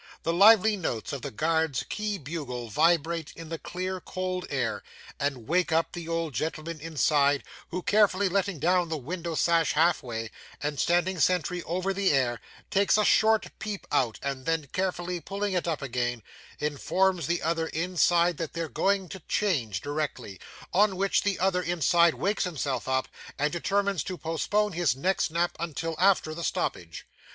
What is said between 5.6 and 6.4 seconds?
up the old